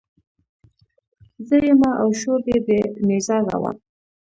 [1.47, 2.67] زه يمه او شور دی د
[3.07, 3.75] نيزار روان